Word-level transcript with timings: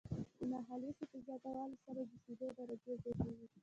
د 0.39 0.41
ناخالصې 0.51 1.03
په 1.11 1.17
زیاتولو 1.25 1.75
سره 1.85 1.99
جوشیدو 2.09 2.47
درجه 2.57 2.91
زیاتیږي. 3.03 3.45